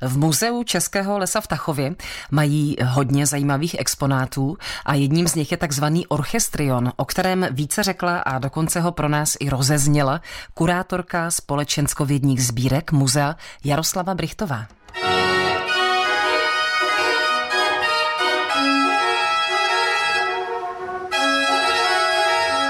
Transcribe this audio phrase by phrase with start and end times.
[0.00, 1.94] V muzeu Českého lesa v Tachově
[2.30, 8.18] mají hodně zajímavých exponátů a jedním z nich je takzvaný orchestrion, o kterém více řekla
[8.18, 10.20] a dokonce ho pro nás i rozezněla
[10.54, 14.66] kurátorka společenskovědních sbírek muzea Jaroslava Brichtová.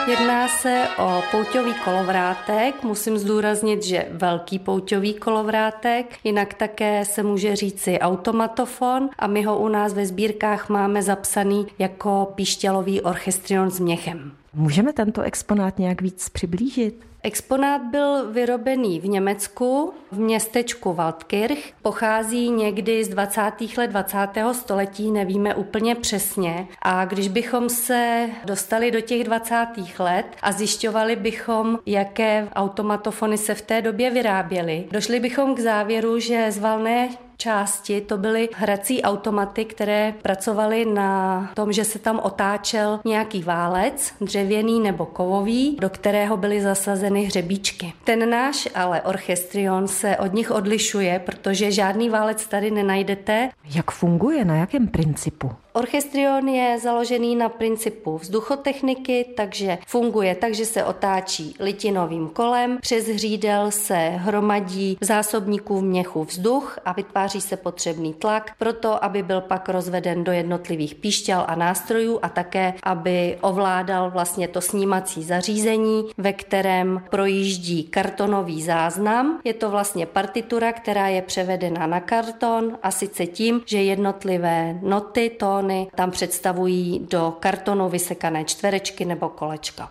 [0.07, 2.83] Jedná se o pouťový kolovrátek.
[2.83, 9.59] Musím zdůraznit, že velký pouťový kolovrátek, jinak také se může říci automatofon a my ho
[9.59, 14.33] u nás ve sbírkách máme zapsaný jako píšťalový orchestrion s měchem.
[14.59, 17.07] Můžeme tento exponát nějak víc přiblížit?
[17.23, 21.59] Exponát byl vyrobený v Německu, v městečku Waldkirch.
[21.83, 23.41] Pochází někdy z 20.
[23.79, 24.19] let 20.
[24.53, 26.69] století, nevíme úplně přesně.
[26.83, 29.67] A když bychom se dostali do těch 20.
[29.99, 36.19] let a zjišťovali bychom, jaké automatofony se v té době vyráběly, došli bychom k závěru,
[36.19, 37.09] že z valné
[37.47, 44.13] části to byly hrací automaty, které pracovaly na tom, že se tam otáčel nějaký válec,
[44.21, 47.93] dřevěný nebo kovový, do kterého byly zasazeny hřebíčky.
[48.05, 53.51] Ten náš ale orchestrion se od nich odlišuje, protože žádný válec tady nenajdete.
[53.75, 55.51] Jak funguje, na jakém principu?
[55.77, 63.07] Orchestrion je založený na principu vzduchotechniky, takže funguje tak, že se otáčí litinovým kolem, přes
[63.07, 69.23] hřídel se hromadí v zásobníku v měchu vzduch a vytváří se potřebný tlak, proto aby
[69.23, 75.25] byl pak rozveden do jednotlivých píšťal a nástrojů a také, aby ovládal vlastně to snímací
[75.25, 79.41] zařízení, ve kterém projíždí kartonový záznam.
[79.45, 85.31] Je to vlastně partitura, která je převedena na karton a sice tím, že jednotlivé noty,
[85.31, 89.91] tón kartony tam představují do kartonu vysekané čtverečky nebo kolečka.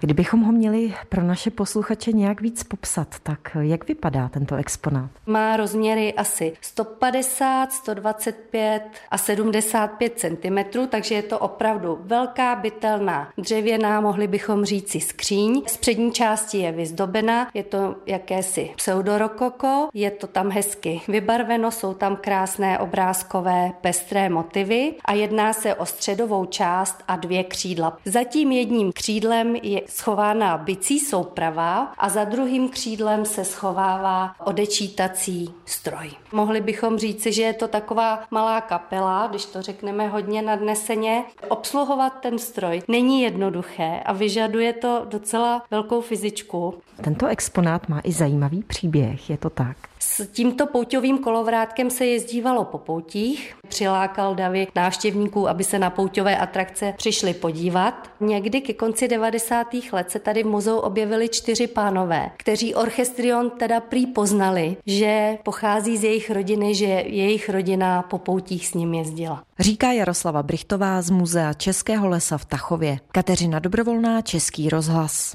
[0.00, 5.10] Kdybychom ho měli pro naše posluchače nějak víc popsat, tak jak vypadá tento exponát?
[5.26, 14.00] Má rozměry asi 150, 125 a 75 cm, takže je to opravdu velká bytelná dřevěná,
[14.00, 15.62] mohli bychom říci skříň.
[15.66, 21.94] Z přední části je vyzdobena, je to jakési pseudorokoko, je to tam hezky vybarveno, jsou
[21.94, 27.98] tam krásné obrázkové pestré motivy a jedná se o středovou část a dvě křídla.
[28.04, 35.54] Za tím jedním křídlem je schována bicí souprava a za druhým křídlem se schovává odečítací
[35.64, 36.10] stroj.
[36.32, 41.24] Mohli bychom říci, že je to taková malá kapela, když to řekneme hodně nadneseně.
[41.48, 46.74] Obsluhovat ten stroj není jednoduché a vyžaduje to docela velkou fyzičku.
[47.02, 49.76] Tento exponát má i zajímavý příběh, je to tak?
[50.08, 53.54] S tímto pouťovým kolovrátkem se jezdívalo po poutích.
[53.68, 58.10] Přilákal davy návštěvníků, aby se na pouťové atrakce přišli podívat.
[58.20, 59.66] Někdy ke konci 90.
[59.92, 65.96] let se tady v muzeu objevili čtyři pánové, kteří orchestrion teda prý poznali, že pochází
[65.96, 69.42] z jejich rodiny, že jejich rodina po poutích s ním jezdila.
[69.58, 72.98] Říká Jaroslava Brichtová z Muzea Českého lesa v Tachově.
[73.12, 75.34] Kateřina Dobrovolná, Český rozhlas.